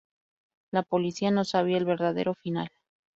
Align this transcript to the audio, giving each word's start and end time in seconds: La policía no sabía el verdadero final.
La 0.71 0.81
policía 0.81 1.29
no 1.29 1.45
sabía 1.45 1.77
el 1.77 1.85
verdadero 1.85 2.33
final. 2.33 2.69